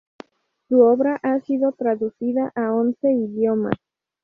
[0.67, 3.75] Su obra ha sido traducida a once idiomas.